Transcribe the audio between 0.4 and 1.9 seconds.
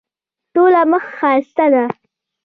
ټوله مخ ښایسته ده.